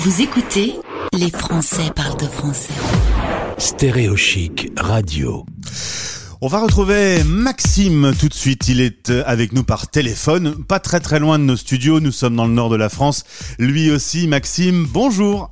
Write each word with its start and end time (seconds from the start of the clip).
Vous 0.00 0.22
écoutez 0.22 0.74
Les 1.12 1.28
Français 1.28 1.90
parlent 1.92 2.20
de 2.20 2.26
français. 2.26 2.72
Stéréochic 3.58 4.70
Radio. 4.76 5.44
On 6.40 6.46
va 6.46 6.60
retrouver 6.60 7.24
Maxime 7.24 8.12
tout 8.16 8.28
de 8.28 8.34
suite. 8.34 8.68
Il 8.68 8.80
est 8.80 9.10
euh, 9.10 9.24
avec 9.26 9.52
nous 9.52 9.64
par 9.64 9.88
téléphone, 9.88 10.54
pas 10.62 10.78
très 10.78 11.00
très 11.00 11.18
loin 11.18 11.40
de 11.40 11.42
nos 11.42 11.56
studios. 11.56 11.98
Nous 11.98 12.12
sommes 12.12 12.36
dans 12.36 12.46
le 12.46 12.52
nord 12.52 12.70
de 12.70 12.76
la 12.76 12.88
France. 12.88 13.24
Lui 13.58 13.90
aussi, 13.90 14.28
Maxime, 14.28 14.86
bonjour. 14.88 15.50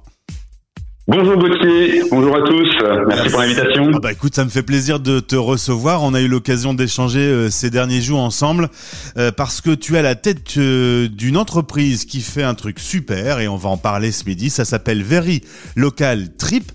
Bonjour 1.08 1.36
Gauthier, 1.36 2.02
bonjour 2.10 2.34
à 2.34 2.42
tous, 2.42 2.68
merci 3.06 3.30
pour 3.30 3.40
l'invitation. 3.40 3.90
Ah 3.94 3.98
bah 4.00 4.10
écoute, 4.10 4.34
ça 4.34 4.44
me 4.44 4.50
fait 4.50 4.64
plaisir 4.64 4.98
de 4.98 5.20
te 5.20 5.36
recevoir. 5.36 6.02
On 6.02 6.14
a 6.14 6.20
eu 6.20 6.26
l'occasion 6.26 6.74
d'échanger 6.74 7.20
euh, 7.20 7.48
ces 7.48 7.70
derniers 7.70 8.00
jours 8.00 8.18
ensemble 8.18 8.68
euh, 9.16 9.30
parce 9.30 9.60
que 9.60 9.70
tu 9.70 9.94
es 9.94 9.98
à 9.98 10.02
la 10.02 10.16
tête 10.16 10.54
euh, 10.58 11.06
d'une 11.06 11.36
entreprise 11.36 12.06
qui 12.06 12.20
fait 12.20 12.42
un 12.42 12.54
truc 12.54 12.80
super 12.80 13.38
et 13.38 13.46
on 13.46 13.54
va 13.54 13.68
en 13.68 13.76
parler 13.76 14.10
ce 14.10 14.24
midi. 14.24 14.50
Ça 14.50 14.64
s'appelle 14.64 15.04
Very 15.04 15.42
Local 15.76 16.34
Trip. 16.36 16.72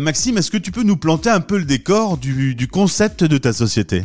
Maxime, 0.00 0.38
est-ce 0.38 0.50
que 0.50 0.56
tu 0.56 0.70
peux 0.70 0.82
nous 0.82 0.96
planter 0.96 1.28
un 1.28 1.40
peu 1.40 1.58
le 1.58 1.66
décor 1.66 2.16
du, 2.16 2.54
du 2.54 2.68
concept 2.68 3.22
de 3.22 3.36
ta 3.36 3.52
société? 3.52 4.02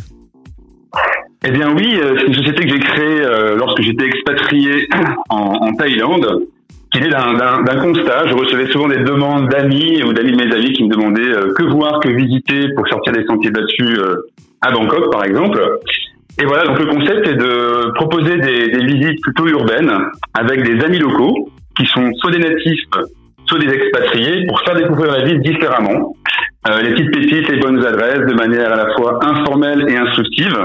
Eh 1.45 1.51
bien 1.51 1.73
oui, 1.73 1.97
c'est 2.17 2.27
une 2.27 2.33
société 2.33 2.65
que 2.65 2.69
j'ai 2.69 2.79
créée 2.79 3.21
lorsque 3.55 3.81
j'étais 3.81 4.07
expatrié 4.07 4.89
en, 5.29 5.37
en 5.37 5.73
Thaïlande 5.73 6.47
qui 6.93 6.99
est 6.99 7.09
d'un 7.09 7.81
constat. 7.81 8.27
Je 8.27 8.33
recevais 8.35 8.67
souvent 8.67 8.87
des 8.87 8.99
demandes 8.99 9.49
d'amis 9.49 10.03
ou 10.03 10.13
d'amis 10.13 10.31
de 10.31 10.45
mes 10.45 10.53
amis 10.53 10.73
qui 10.73 10.83
me 10.83 10.89
demandaient 10.89 11.21
euh, 11.21 11.53
que 11.53 11.63
voir, 11.63 11.99
que 11.99 12.09
visiter 12.09 12.69
pour 12.75 12.87
sortir 12.87 13.13
des 13.13 13.25
sentiers 13.25 13.49
battus 13.49 13.97
euh, 13.97 14.27
à 14.61 14.71
Bangkok, 14.71 15.11
par 15.11 15.25
exemple. 15.25 15.79
Et 16.39 16.45
voilà, 16.45 16.65
donc 16.65 16.79
le 16.79 16.85
concept 16.85 17.27
est 17.27 17.35
de 17.35 17.91
proposer 17.95 18.37
des, 18.37 18.69
des, 18.69 18.85
visites 18.85 19.21
plutôt 19.21 19.47
urbaines 19.47 19.91
avec 20.33 20.63
des 20.63 20.83
amis 20.83 20.99
locaux 20.99 21.49
qui 21.77 21.85
sont 21.87 22.11
soit 22.15 22.31
des 22.31 22.39
natifs, 22.39 22.85
soit 23.45 23.59
des 23.59 23.71
expatriés 23.71 24.45
pour 24.47 24.59
faire 24.61 24.75
découvrir 24.75 25.11
la 25.13 25.25
ville 25.25 25.41
différemment. 25.41 26.15
Euh, 26.67 26.81
les 26.81 26.91
petites 26.91 27.11
pépites, 27.11 27.49
les 27.49 27.59
bonnes 27.59 27.83
adresses 27.83 28.25
de 28.27 28.33
manière 28.33 28.71
à 28.71 28.75
la 28.75 28.93
fois 28.93 29.19
informelle 29.23 29.85
et 29.89 29.97
instructive. 29.97 30.57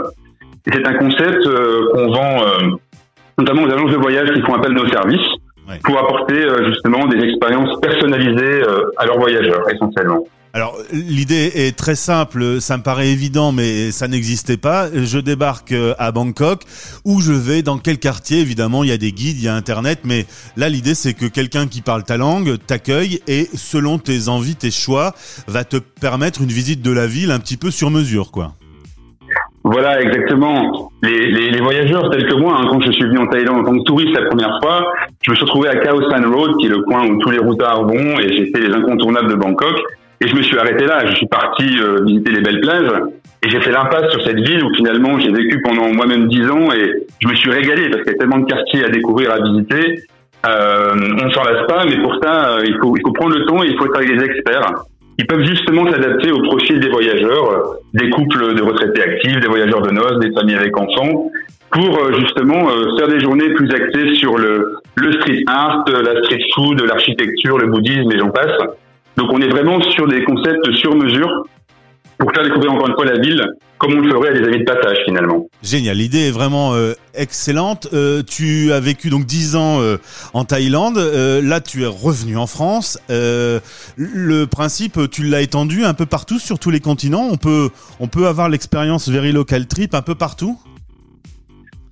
C'est 0.70 0.86
un 0.86 0.94
concept 0.94 1.46
euh, 1.46 1.88
qu'on 1.92 2.10
vend 2.12 2.42
notamment 3.38 3.62
aux 3.62 3.72
agences 3.72 3.92
de 3.92 3.96
voyage 3.96 4.32
qui 4.32 4.42
font 4.42 4.54
appel 4.54 4.72
à 4.72 4.74
nos 4.74 4.88
services 4.88 5.38
pour 5.84 5.98
apporter 5.98 6.34
euh, 6.34 6.70
justement 6.72 7.06
des 7.06 7.18
expériences 7.18 7.78
personnalisées 7.80 8.62
euh, 8.62 8.90
à 8.96 9.06
leurs 9.06 9.18
voyageurs 9.18 9.68
essentiellement. 9.70 10.24
Alors 10.54 10.76
l'idée 10.92 11.52
est 11.54 11.76
très 11.76 11.94
simple, 11.94 12.60
ça 12.60 12.78
me 12.78 12.82
paraît 12.82 13.08
évident, 13.08 13.52
mais 13.52 13.92
ça 13.92 14.08
n'existait 14.08 14.56
pas. 14.56 14.88
Je 14.92 15.18
débarque 15.18 15.72
euh, 15.72 15.94
à 15.98 16.10
Bangkok, 16.10 16.62
où 17.04 17.20
je 17.20 17.32
vais, 17.32 17.62
dans 17.62 17.76
quel 17.76 17.98
quartier, 17.98 18.40
évidemment, 18.40 18.82
il 18.82 18.88
y 18.88 18.92
a 18.92 18.96
des 18.96 19.12
guides, 19.12 19.36
il 19.36 19.44
y 19.44 19.48
a 19.48 19.54
Internet, 19.54 20.00
mais 20.04 20.26
là 20.56 20.68
l'idée 20.70 20.94
c'est 20.94 21.12
que 21.12 21.26
quelqu'un 21.26 21.66
qui 21.66 21.82
parle 21.82 22.02
ta 22.02 22.16
langue 22.16 22.56
t'accueille 22.66 23.20
et 23.28 23.48
selon 23.54 23.98
tes 23.98 24.28
envies, 24.28 24.56
tes 24.56 24.70
choix, 24.70 25.14
va 25.46 25.64
te 25.64 25.76
permettre 25.76 26.40
une 26.40 26.48
visite 26.48 26.80
de 26.80 26.90
la 26.90 27.06
ville 27.06 27.30
un 27.30 27.40
petit 27.40 27.58
peu 27.58 27.70
sur 27.70 27.90
mesure, 27.90 28.30
quoi. 28.30 28.54
Voilà, 29.70 30.00
exactement. 30.00 30.90
Les, 31.02 31.30
les, 31.30 31.50
les, 31.50 31.60
voyageurs 31.60 32.08
tels 32.10 32.26
que 32.26 32.34
moi, 32.34 32.56
hein, 32.58 32.66
quand 32.70 32.80
je 32.80 32.90
suis 32.90 33.04
venu 33.04 33.18
en 33.18 33.26
Thaïlande 33.26 33.60
en 33.60 33.64
tant 33.64 33.76
que 33.76 33.84
touriste 33.84 34.18
la 34.18 34.26
première 34.26 34.58
fois, 34.62 34.94
je 35.20 35.30
me 35.30 35.36
suis 35.36 35.44
retrouvé 35.44 35.68
à 35.68 35.76
Khao 35.76 36.10
San 36.10 36.24
Road, 36.24 36.56
qui 36.58 36.66
est 36.66 36.70
le 36.70 36.80
coin 36.82 37.06
où 37.06 37.18
tous 37.18 37.30
les 37.30 37.38
routards 37.38 37.82
vont, 37.82 38.18
et 38.18 38.32
j'ai 38.32 38.46
fait 38.46 38.60
les 38.60 38.74
incontournables 38.74 39.28
de 39.28 39.34
Bangkok. 39.34 39.78
Et 40.22 40.26
je 40.26 40.34
me 40.34 40.42
suis 40.42 40.58
arrêté 40.58 40.86
là. 40.86 41.04
Je 41.06 41.16
suis 41.16 41.26
parti 41.26 41.64
euh, 41.80 42.02
visiter 42.06 42.32
les 42.32 42.40
belles 42.40 42.62
plages, 42.62 42.90
et 43.42 43.50
j'ai 43.50 43.60
fait 43.60 43.70
l'impasse 43.70 44.10
sur 44.10 44.24
cette 44.24 44.40
ville 44.40 44.64
où 44.64 44.74
finalement 44.74 45.18
j'ai 45.18 45.30
vécu 45.30 45.60
pendant 45.62 45.92
moi-même 45.92 46.28
dix 46.28 46.48
ans, 46.50 46.72
et 46.72 46.90
je 47.20 47.28
me 47.28 47.34
suis 47.34 47.50
régalé 47.50 47.90
parce 47.90 48.04
qu'il 48.04 48.12
y 48.12 48.16
a 48.16 48.18
tellement 48.18 48.38
de 48.38 48.46
quartiers 48.46 48.84
à 48.84 48.88
découvrir, 48.88 49.32
à 49.32 49.40
visiter. 49.42 50.00
Euh, 50.46 50.94
on 50.94 51.30
s'en 51.30 51.42
lasse 51.42 51.66
pas, 51.66 51.84
mais 51.84 52.00
pour 52.00 52.14
ça, 52.22 52.52
euh, 52.52 52.64
il, 52.64 52.78
faut, 52.80 52.96
il 52.96 53.02
faut 53.02 53.12
prendre 53.12 53.36
le 53.36 53.44
temps 53.44 53.62
et 53.62 53.66
il 53.66 53.76
faut 53.76 53.84
être 53.84 53.96
avec 53.96 54.16
des 54.16 54.24
experts. 54.24 54.72
Ils 55.18 55.26
peuvent 55.26 55.44
justement 55.44 55.84
s'adapter 55.90 56.30
au 56.30 56.40
profil 56.42 56.78
des 56.78 56.88
voyageurs, 56.88 57.50
euh, 57.50 57.62
des 57.92 58.08
couples 58.10 58.54
de 58.54 58.62
retraités 58.62 59.02
actifs, 59.02 59.40
des 59.40 59.48
voyageurs 59.48 59.82
de 59.82 59.90
noces, 59.90 60.20
des 60.20 60.32
familles 60.32 60.54
avec 60.54 60.76
enfants, 60.76 61.28
pour 61.72 61.98
euh, 61.98 62.12
justement 62.20 62.70
euh, 62.70 62.96
faire 62.96 63.08
des 63.08 63.18
journées 63.18 63.52
plus 63.54 63.68
axées 63.72 64.14
sur 64.14 64.38
le, 64.38 64.76
le 64.94 65.12
street 65.14 65.42
art, 65.48 65.84
la 65.88 66.22
street 66.22 66.44
food, 66.54 66.80
l'architecture, 66.82 67.58
le 67.58 67.66
bouddhisme 67.66 68.12
et 68.12 68.18
j'en 68.18 68.30
passe. 68.30 68.56
Donc 69.16 69.32
on 69.32 69.40
est 69.40 69.48
vraiment 69.48 69.82
sur 69.82 70.06
des 70.06 70.22
concepts 70.22 70.70
sur 70.74 70.94
mesure 70.94 71.44
pour 72.18 72.32
faire 72.34 72.44
découvrir 72.44 72.72
encore 72.72 72.88
une 72.88 72.94
fois 72.94 73.04
la 73.04 73.18
ville 73.18 73.44
comme 73.78 73.94
on 73.94 74.00
le 74.00 74.10
ferait 74.10 74.30
à 74.30 74.32
des 74.32 74.44
amis 74.44 74.58
de 74.58 74.64
passage 74.64 74.98
finalement. 75.04 75.46
Génial, 75.62 75.96
l'idée 75.96 76.28
est 76.28 76.30
vraiment 76.32 76.74
euh, 76.74 76.94
excellente. 77.14 77.88
Euh, 77.92 78.22
tu 78.28 78.72
as 78.72 78.80
vécu 78.80 79.08
donc 79.08 79.24
10 79.24 79.54
ans 79.54 79.80
euh, 79.80 79.98
en 80.34 80.44
Thaïlande, 80.44 80.98
euh, 80.98 81.40
là 81.40 81.60
tu 81.60 81.84
es 81.84 81.86
revenu 81.86 82.36
en 82.36 82.48
France. 82.48 82.98
Euh, 83.10 83.60
le 83.96 84.46
principe, 84.46 84.98
tu 85.10 85.22
l'as 85.22 85.42
étendu 85.42 85.84
un 85.84 85.94
peu 85.94 86.06
partout 86.06 86.40
sur 86.40 86.58
tous 86.58 86.70
les 86.70 86.80
continents. 86.80 87.28
On 87.30 87.36
peut, 87.36 87.68
on 88.00 88.08
peut 88.08 88.26
avoir 88.26 88.48
l'expérience 88.48 89.08
Very 89.08 89.30
Local 89.30 89.66
Trip 89.66 89.94
un 89.94 90.02
peu 90.02 90.16
partout? 90.16 90.58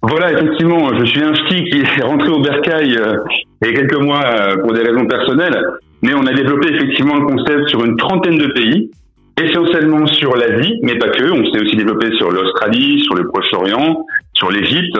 Voilà, 0.02 0.32
effectivement, 0.32 0.90
je 0.98 1.04
suis 1.06 1.22
un 1.22 1.34
ski 1.34 1.64
qui 1.70 1.78
est 1.78 2.02
rentré 2.02 2.28
au 2.28 2.40
Bercail 2.40 2.98
il 3.62 3.68
y 3.68 3.70
a 3.70 3.74
quelques 3.74 4.00
mois 4.00 4.22
pour 4.62 4.72
des 4.72 4.82
raisons 4.82 5.06
personnelles, 5.06 5.56
mais 6.02 6.14
on 6.14 6.26
a 6.26 6.32
développé 6.32 6.68
effectivement 6.74 7.16
le 7.16 7.26
concept 7.26 7.68
sur 7.68 7.84
une 7.84 7.96
trentaine 7.96 8.38
de 8.38 8.48
pays 8.48 8.90
essentiellement 9.40 10.06
sur 10.06 10.36
l'Asie, 10.36 10.78
mais 10.82 10.96
pas 10.98 11.08
que. 11.08 11.30
On 11.30 11.44
s'est 11.52 11.62
aussi 11.62 11.76
développé 11.76 12.14
sur 12.16 12.30
l'Australie, 12.30 13.02
sur 13.04 13.14
le 13.14 13.26
Proche-Orient, 13.28 14.04
sur 14.32 14.50
l'Égypte. 14.50 14.98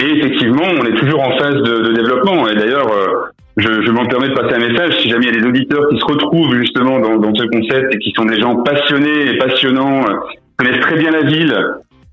Et 0.00 0.06
effectivement, 0.06 0.66
on 0.80 0.84
est 0.84 0.96
toujours 0.98 1.22
en 1.22 1.36
phase 1.38 1.54
de, 1.54 1.92
développement. 1.92 2.48
Et 2.48 2.54
d'ailleurs, 2.54 2.88
euh, 2.92 3.30
je, 3.56 3.90
m'en 3.90 4.06
permets 4.06 4.28
de 4.28 4.34
passer 4.34 4.54
un 4.54 4.68
message. 4.68 4.98
Si 5.00 5.08
jamais 5.08 5.26
il 5.26 5.34
y 5.34 5.38
a 5.38 5.40
des 5.40 5.46
auditeurs 5.46 5.88
qui 5.88 5.98
se 5.98 6.04
retrouvent 6.04 6.54
justement 6.56 6.98
dans, 6.98 7.16
dans 7.16 7.34
ce 7.34 7.44
concept 7.44 7.94
et 7.94 7.98
qui 7.98 8.12
sont 8.16 8.24
des 8.24 8.40
gens 8.40 8.56
passionnés 8.62 9.30
et 9.30 9.38
passionnants, 9.38 10.02
euh, 10.02 10.14
connaissent 10.56 10.80
très 10.80 10.96
bien 10.96 11.10
la 11.10 11.22
ville, 11.22 11.54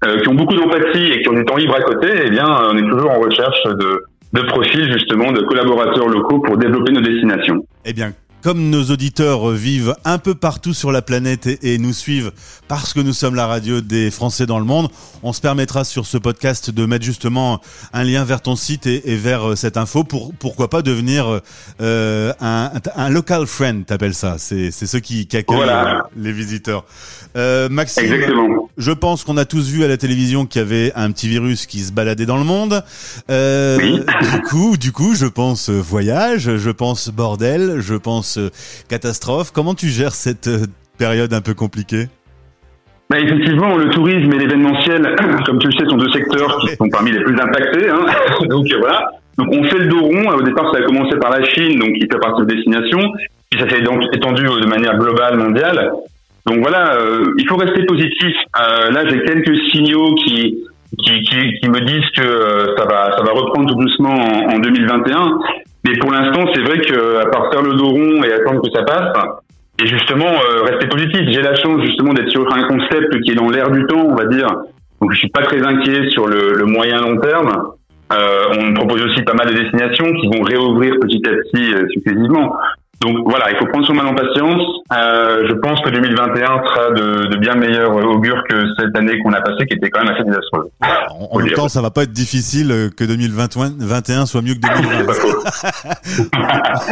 euh, 0.05 0.17
qui 0.19 0.29
ont 0.29 0.33
beaucoup 0.33 0.55
d'empathie 0.55 1.11
et 1.11 1.21
qui 1.21 1.29
ont 1.29 1.33
du 1.33 1.45
temps 1.45 1.57
libre 1.57 1.75
à 1.75 1.81
côté, 1.81 2.07
eh 2.25 2.29
bien, 2.29 2.47
on 2.71 2.77
est 2.77 2.89
toujours 2.89 3.11
en 3.11 3.19
recherche 3.19 3.63
de, 3.65 4.03
de 4.33 4.41
profils 4.47 4.91
justement 4.91 5.31
de 5.31 5.41
collaborateurs 5.41 6.07
locaux 6.07 6.39
pour 6.39 6.57
développer 6.57 6.91
nos 6.91 7.01
destinations. 7.01 7.63
Eh 7.85 7.93
bien, 7.93 8.11
comme 8.41 8.69
nos 8.69 8.85
auditeurs 8.85 9.49
vivent 9.49 9.95
un 10.05 10.17
peu 10.17 10.35
partout 10.35 10.73
sur 10.73 10.91
la 10.91 11.01
planète 11.01 11.47
et, 11.47 11.77
nous 11.77 11.93
suivent 11.93 12.31
parce 12.67 12.93
que 12.93 12.99
nous 12.99 13.13
sommes 13.13 13.35
la 13.35 13.47
radio 13.47 13.81
des 13.81 14.11
Français 14.11 14.45
dans 14.45 14.59
le 14.59 14.65
monde, 14.65 14.89
on 15.23 15.33
se 15.33 15.41
permettra 15.41 15.83
sur 15.83 16.05
ce 16.05 16.17
podcast 16.17 16.69
de 16.69 16.85
mettre 16.85 17.05
justement 17.05 17.61
un 17.93 18.03
lien 18.03 18.23
vers 18.23 18.41
ton 18.41 18.55
site 18.55 18.87
et, 18.87 19.15
vers 19.15 19.51
euh, 19.51 19.55
cette 19.55 19.77
info 19.77 20.03
pour 20.03 20.33
pourquoi 20.33 20.69
pas 20.69 20.81
devenir 20.81 21.41
euh, 21.81 22.33
un, 22.39 22.71
un, 22.95 23.09
local 23.09 23.45
friend, 23.45 23.85
t'appelles 23.85 24.13
ça. 24.13 24.35
C'est 24.37 24.71
ceux 24.71 24.99
qui, 24.99 25.27
qui 25.27 25.37
accueillent 25.37 25.57
voilà. 25.57 26.07
les 26.15 26.31
visiteurs. 26.31 26.85
Euh, 27.37 27.69
Maxime, 27.69 28.13
Exactement. 28.13 28.69
je 28.77 28.91
pense 28.91 29.23
qu'on 29.23 29.37
a 29.37 29.45
tous 29.45 29.69
vu 29.69 29.83
à 29.83 29.87
la 29.87 29.97
télévision 29.97 30.45
qu'il 30.45 30.61
y 30.61 30.65
avait 30.65 30.91
un 30.95 31.11
petit 31.11 31.29
virus 31.29 31.65
qui 31.65 31.79
se 31.79 31.91
baladait 31.91 32.25
dans 32.25 32.37
le 32.37 32.43
monde. 32.43 32.83
Euh, 33.29 33.77
oui. 33.81 34.01
Du 34.33 34.41
coup, 34.41 34.77
du 34.77 34.91
coup, 34.91 35.15
je 35.15 35.27
pense 35.27 35.69
voyage, 35.69 36.57
je 36.57 36.71
pense 36.71 37.09
bordel, 37.09 37.79
je 37.79 37.95
pense 37.95 38.30
catastrophe. 38.89 39.51
Comment 39.51 39.73
tu 39.73 39.87
gères 39.87 40.13
cette 40.13 40.47
euh, 40.47 40.65
période 40.97 41.33
un 41.33 41.41
peu 41.41 41.53
compliquée? 41.53 42.07
Bah 43.09 43.19
effectivement, 43.19 43.75
le 43.75 43.89
tourisme 43.89 44.31
et 44.33 44.37
l'événementiel, 44.37 45.15
comme 45.45 45.59
tu 45.59 45.67
le 45.67 45.73
sais, 45.73 45.85
sont 45.85 45.97
deux 45.97 46.11
secteurs 46.11 46.59
qui 46.61 46.75
sont 46.75 46.87
parmi 46.89 47.11
les 47.11 47.21
plus 47.21 47.35
impactés. 47.39 47.89
Hein. 47.89 48.05
donc 48.49 48.65
voilà. 48.79 49.11
Donc 49.37 49.47
on 49.51 49.63
fait 49.63 49.79
le 49.79 49.87
dos 49.87 50.01
rond. 50.01 50.29
Au 50.29 50.41
départ, 50.41 50.71
ça 50.73 50.79
a 50.79 50.83
commencé 50.83 51.17
par 51.17 51.31
la 51.31 51.43
Chine, 51.43 51.79
donc 51.79 51.93
qui 51.93 52.01
fait 52.01 52.19
partie 52.19 52.41
de 52.41 52.47
destination. 52.47 52.99
Puis 53.49 53.59
ça 53.59 53.69
s'est 53.69 53.79
étendu 53.79 54.43
de 54.43 54.67
manière 54.67 54.97
globale, 54.97 55.37
mondiale. 55.37 55.91
Donc 56.45 56.59
voilà, 56.61 56.95
euh, 56.95 57.33
il 57.37 57.47
faut 57.47 57.57
rester 57.57 57.85
positif. 57.85 58.33
Euh, 58.59 58.91
là, 58.91 59.07
j'ai 59.07 59.21
quelques 59.23 59.57
signaux 59.71 60.15
qui, 60.15 60.63
qui, 60.97 61.69
me 61.69 61.81
disent 61.81 62.09
que 62.15 62.21
euh, 62.21 62.75
ça 62.77 62.85
va, 62.85 63.15
ça 63.17 63.23
va 63.23 63.31
reprendre 63.31 63.75
doucement 63.75 64.13
en, 64.13 64.55
en 64.55 64.59
2021. 64.59 65.39
Mais 65.85 65.97
pour 65.97 66.11
l'instant, 66.11 66.45
c'est 66.53 66.61
vrai 66.61 66.79
qu'à 66.79 67.25
part 67.31 67.51
faire 67.51 67.63
le 67.63 67.73
dos 67.73 67.89
rond 67.89 68.23
et 68.23 68.31
attendre 68.31 68.61
que 68.61 68.71
ça 68.71 68.83
passe, 68.83 69.17
et 69.81 69.87
justement 69.87 70.27
euh, 70.27 70.63
rester 70.63 70.87
positif. 70.87 71.21
J'ai 71.31 71.41
la 71.41 71.55
chance 71.55 71.81
justement 71.81 72.13
d'être 72.13 72.29
sur 72.29 72.45
un 72.53 72.67
concept 72.67 73.19
qui 73.21 73.31
est 73.31 73.35
dans 73.35 73.49
l'air 73.49 73.71
du 73.71 73.85
temps, 73.87 74.05
on 74.07 74.15
va 74.15 74.25
dire. 74.25 74.47
Donc 75.01 75.11
je 75.13 75.17
suis 75.17 75.29
pas 75.29 75.41
très 75.41 75.65
inquiet 75.65 76.09
sur 76.09 76.27
le, 76.27 76.53
le 76.53 76.65
moyen 76.65 77.01
long 77.01 77.17
terme. 77.17 77.51
Euh, 78.13 78.43
on 78.59 78.73
propose 78.73 79.01
aussi 79.03 79.21
pas 79.23 79.33
mal 79.33 79.47
de 79.47 79.53
destinations 79.53 80.11
qui 80.13 80.27
vont 80.27 80.43
réouvrir 80.43 80.95
petit 81.01 81.21
à 81.25 81.31
petit 81.31 81.73
euh, 81.73 81.87
successivement. 81.89 82.53
Donc 83.01 83.17
voilà, 83.25 83.49
il 83.51 83.57
faut 83.57 83.65
prendre 83.65 83.85
son 83.87 83.93
mal 83.93 84.05
en 84.05 84.13
patience. 84.13 84.61
Euh, 84.93 85.47
je 85.49 85.53
pense 85.55 85.81
que 85.81 85.89
2021 85.89 86.45
sera 86.45 86.91
de, 86.91 87.27
de 87.27 87.37
bien 87.37 87.55
meilleur 87.55 87.95
augure 87.95 88.43
que 88.47 88.63
cette 88.77 88.95
année 88.95 89.19
qu'on 89.23 89.33
a 89.33 89.41
passée, 89.41 89.65
qui 89.65 89.75
était 89.75 89.89
quand 89.89 90.03
même 90.03 90.13
assez 90.13 90.23
désastreuse. 90.23 90.69
En, 91.09 91.29
en 91.31 91.39
même 91.39 91.51
temps, 91.53 91.67
ça 91.67 91.81
va 91.81 91.89
pas 91.89 92.03
être 92.03 92.11
difficile 92.11 92.71
euh, 92.71 92.89
que 92.95 93.03
2021 93.03 94.25
soit 94.27 94.41
mieux 94.43 94.53
que 94.53 94.59
2020. 94.59 95.13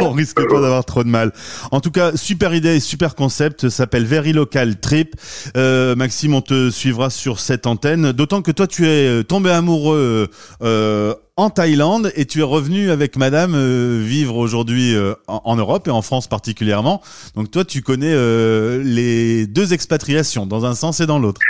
On 0.00 0.10
risque 0.10 0.42
pas 0.48 0.60
d'avoir 0.60 0.84
trop 0.84 1.04
de 1.04 1.08
mal. 1.08 1.30
En 1.70 1.80
tout 1.80 1.92
cas, 1.92 2.16
super 2.16 2.54
idée 2.54 2.76
et 2.76 2.80
super 2.80 3.14
concept. 3.14 3.68
S'appelle 3.68 4.04
Very 4.04 4.32
Local 4.32 4.80
Trip. 4.80 5.14
Euh, 5.56 5.94
Maxime, 5.94 6.34
on 6.34 6.40
te 6.40 6.70
suivra 6.70 7.10
sur 7.10 7.38
cette 7.38 7.66
antenne. 7.66 8.10
D'autant 8.12 8.42
que 8.42 8.50
toi, 8.50 8.66
tu 8.66 8.86
es 8.86 9.22
tombé 9.24 9.50
amoureux. 9.50 10.28
Euh, 10.62 11.14
en 11.40 11.48
Thaïlande 11.48 12.12
et 12.16 12.26
tu 12.26 12.40
es 12.40 12.44
revenu 12.44 12.90
avec 12.90 13.16
madame 13.16 13.54
euh, 13.54 14.00
vivre 14.02 14.36
aujourd'hui 14.36 14.94
euh, 14.94 15.14
en, 15.26 15.56
Europe 15.56 15.88
et 15.88 15.90
en 15.90 16.02
France 16.02 16.28
particulièrement. 16.28 17.00
Donc 17.34 17.50
toi, 17.50 17.64
tu 17.64 17.80
connais 17.80 18.12
euh, 18.12 18.82
les 18.84 19.46
deux 19.46 19.72
expatriations, 19.72 20.46
dans 20.46 20.66
un 20.66 20.74
sens 20.74 21.00
et 21.00 21.06
dans 21.06 21.18
l'autre. 21.18 21.40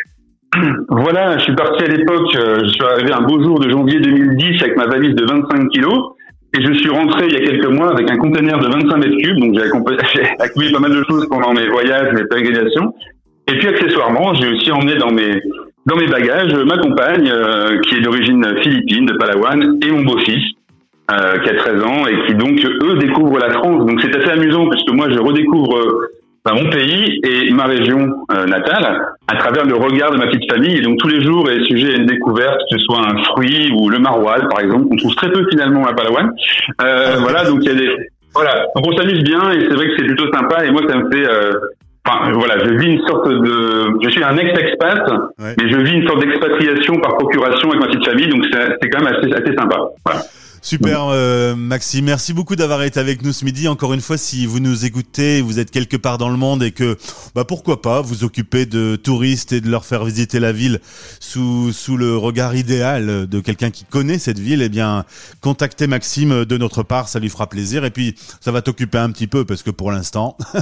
Voilà, 0.89 1.39
je 1.39 1.45
suis 1.45 1.55
parti 1.55 1.85
à 1.85 1.89
l'époque, 1.89 2.29
je 2.35 2.69
suis 2.69 2.85
arrivé 2.85 3.13
un 3.13 3.23
beau 3.23 3.43
jour 3.43 3.59
de 3.59 3.71
janvier 3.71 4.01
2010 4.01 4.63
avec 4.63 4.77
ma 4.77 4.87
valise 4.87 5.15
de 5.15 5.25
25 5.25 5.69
kilos. 5.71 6.15
Et 6.57 6.65
je 6.65 6.73
suis 6.75 6.91
rentré 6.91 7.27
il 7.29 7.33
y 7.33 7.37
a 7.37 7.41
quelques 7.41 7.69
mois 7.69 7.93
avec 7.93 8.11
un 8.11 8.17
conteneur 8.17 8.59
de 8.59 8.67
25 8.67 8.97
mètres 8.97 9.17
cubes, 9.23 9.39
donc 9.39 9.55
j'ai 10.15 10.23
accumulé 10.41 10.73
pas 10.73 10.81
mal 10.81 10.91
de 10.93 11.05
choses 11.09 11.27
pendant 11.29 11.53
mes 11.53 11.69
voyages, 11.69 12.13
mes 12.13 12.25
pérégrinations. 12.25 12.93
Et 13.47 13.59
puis 13.59 13.69
accessoirement, 13.69 14.35
j'ai 14.35 14.49
aussi 14.49 14.71
emmené 14.71 14.97
dans 14.97 15.13
mes 15.13 15.41
dans 15.91 15.97
mes 15.97 16.07
bagages 16.07 16.55
ma 16.55 16.79
compagne, 16.79 17.29
euh, 17.29 17.81
qui 17.81 17.97
est 17.97 18.01
d'origine 18.01 18.47
philippine, 18.63 19.07
de 19.07 19.15
Palawan, 19.15 19.79
et 19.85 19.91
mon 19.91 20.03
beau-fils, 20.03 20.53
euh, 21.11 21.39
qui 21.39 21.51
a 21.51 21.55
13 21.55 21.83
ans, 21.83 22.07
et 22.07 22.27
qui 22.27 22.35
donc, 22.35 22.65
eux, 22.65 22.97
découvrent 22.99 23.39
la 23.39 23.51
France. 23.51 23.85
Donc 23.85 24.01
c'est 24.01 24.17
assez 24.17 24.31
amusant, 24.31 24.69
puisque 24.69 24.91
moi, 24.93 25.09
je 25.11 25.19
redécouvre 25.19 25.77
euh, 25.77 26.55
mon 26.55 26.71
pays 26.71 27.21
et 27.23 27.51
ma 27.53 27.67
région 27.67 28.09
natale 28.49 29.07
à 29.29 29.37
travers 29.37 29.67
le 29.67 29.77
regard 29.77 30.11
de 30.11 30.17
ma 30.17 30.27
petite 30.27 30.51
famille. 30.51 30.79
Et 30.79 30.81
donc 30.81 30.99
tous 30.99 31.07
les 31.07 31.23
jours 31.23 31.49
est 31.49 31.63
sujet 31.65 31.93
à 31.93 31.97
une 31.99 32.07
découverte, 32.07 32.59
que 32.71 32.79
ce 32.79 32.85
soit 32.85 32.99
un 32.99 33.23
fruit 33.25 33.71
ou 33.77 33.89
le 33.89 33.99
maroilles, 33.99 34.49
par 34.49 34.61
exemple, 34.61 34.89
qu'on 34.89 34.97
trouve 34.97 35.15
très 35.15 35.31
peu 35.31 35.47
finalement 35.51 35.87
à 35.87 35.93
Palawan. 35.93 36.31
voilà, 37.19 37.45
donc 37.45 37.59
il 37.63 37.69
y 37.69 37.71
a 37.71 37.75
des... 37.75 37.91
Voilà, 38.35 38.65
donc 38.75 38.87
on 38.87 38.97
s'amuse 38.97 39.23
bien 39.23 39.53
et 39.53 39.61
c'est 39.61 39.75
vrai 39.75 39.89
que 39.89 39.97
c'est 39.99 40.05
plutôt 40.05 40.33
sympa 40.33 40.65
et 40.65 40.71
moi 40.71 40.83
ça 40.89 40.97
me 40.97 41.11
fait 41.11 41.27
Enfin, 42.11 42.33
voilà, 42.33 42.59
je 42.59 42.75
vis 42.75 42.95
une 42.95 43.07
sorte 43.07 43.29
de, 43.29 43.99
je 44.03 44.09
suis 44.11 44.25
un 44.25 44.37
ex-expat, 44.37 45.03
mais 45.39 45.55
je 45.71 45.77
vis 45.77 45.93
une 45.93 46.07
sorte 46.09 46.21
d'expatriation 46.21 46.97
par 47.01 47.17
procuration 47.19 47.71
avec 47.71 47.81
ma 47.81 47.87
petite 47.87 48.05
famille, 48.07 48.29
donc 48.29 48.45
c'est 48.51 48.89
quand 48.89 49.03
même 49.03 49.15
assez, 49.15 49.33
assez 49.33 49.55
sympa. 49.57 49.79
Voilà. 50.05 50.21
Super 50.63 51.09
euh, 51.09 51.57
Maxime, 51.57 52.05
merci 52.05 52.35
beaucoup 52.35 52.55
d'avoir 52.55 52.83
été 52.83 53.01
avec 53.01 53.23
nous 53.23 53.33
ce 53.33 53.45
midi. 53.47 53.67
Encore 53.67 53.95
une 53.95 54.01
fois, 54.01 54.19
si 54.19 54.45
vous 54.45 54.61
nous 54.61 54.85
écoutez, 54.85 55.41
vous 55.41 55.59
êtes 55.59 55.71
quelque 55.71 55.97
part 55.97 56.19
dans 56.19 56.29
le 56.29 56.37
monde 56.37 56.63
et 56.63 56.71
que, 56.71 56.99
bah 57.35 57.45
pourquoi 57.45 57.81
pas, 57.81 58.03
vous 58.03 58.25
occuper 58.25 58.67
de 58.67 58.97
touristes 58.97 59.53
et 59.53 59.63
de 59.63 59.71
leur 59.71 59.87
faire 59.87 60.05
visiter 60.05 60.39
la 60.39 60.53
ville 60.53 60.81
sous 61.19 61.73
sous 61.73 61.97
le 61.97 62.17
regard 62.17 62.55
idéal 62.55 63.27
de 63.27 63.41
quelqu'un 63.41 63.71
qui 63.71 63.85
connaît 63.85 64.19
cette 64.19 64.39
ville, 64.39 64.61
eh 64.61 64.69
bien, 64.69 65.05
contactez 65.41 65.87
Maxime 65.87 66.45
de 66.45 66.59
notre 66.59 66.83
part, 66.83 67.09
ça 67.09 67.21
lui 67.21 67.31
fera 67.31 67.47
plaisir. 67.47 67.87
Et 67.87 67.91
puis, 67.91 68.15
ça 68.41 68.53
va 68.53 68.61
t'occuper 68.61 68.99
un 68.99 69.11
petit 69.11 69.27
peu 69.27 69.47
parce 69.47 69.63
que 69.63 69.71
pour 69.71 69.91
l'instant, 69.91 70.37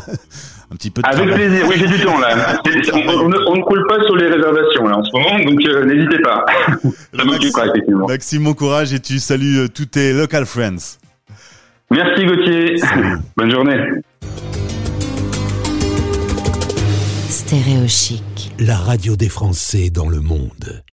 un 0.71 0.77
petit 0.77 0.91
peu. 0.91 1.03
De 1.03 1.09
Avec 1.09 1.35
plaisir. 1.35 1.67
Oui, 1.69 1.75
j'ai 1.77 1.89
du 1.89 2.05
temps 2.05 2.19
là. 2.19 2.61
On, 2.93 3.57
ne 3.57 3.63
coule 3.63 3.87
pas 3.89 4.05
sur 4.05 4.17
les 4.17 4.29
réservations 4.29 4.87
là 4.87 4.99
en 4.99 5.05
ce 5.05 5.11
moment, 5.13 5.39
donc 5.45 5.61
euh, 5.67 5.85
n'hésitez 5.85 6.19
pas. 6.23 6.45
ça 7.17 7.25
m'occupera 7.25 7.67
effectivement. 7.67 8.07
Maxime, 8.07 8.45
bon 8.45 8.55
courage 8.55 8.93
et 8.93 9.01
tu 9.01 9.19
salues 9.19 9.59
euh, 9.59 9.69
tout 9.69 9.88
tes 9.91 10.13
local 10.13 10.45
friends. 10.45 10.99
Merci 11.91 12.25
Gauthier. 12.25 12.77
Bonne 13.37 13.51
journée. 13.51 13.77
Stéréo 17.29 17.87
chic. 17.87 18.53
La 18.59 18.77
radio 18.77 19.17
des 19.17 19.29
Français 19.29 19.91
dans 19.91 20.09
le 20.09 20.21
monde. 20.21 20.83